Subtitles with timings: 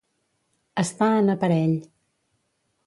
[0.83, 1.79] Estar en aparell.